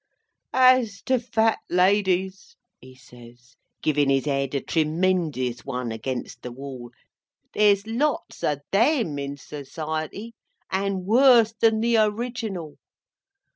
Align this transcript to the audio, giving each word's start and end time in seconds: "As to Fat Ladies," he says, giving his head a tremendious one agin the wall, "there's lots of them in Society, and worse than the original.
"As 0.55 1.03
to 1.03 1.19
Fat 1.19 1.59
Ladies," 1.69 2.55
he 2.79 2.95
says, 2.95 3.55
giving 3.83 4.09
his 4.09 4.25
head 4.25 4.55
a 4.55 4.59
tremendious 4.61 5.63
one 5.63 5.91
agin 5.91 6.25
the 6.41 6.51
wall, 6.51 6.89
"there's 7.53 7.85
lots 7.85 8.43
of 8.43 8.61
them 8.71 9.19
in 9.19 9.37
Society, 9.37 10.33
and 10.71 11.05
worse 11.05 11.53
than 11.53 11.81
the 11.81 11.97
original. 11.97 12.77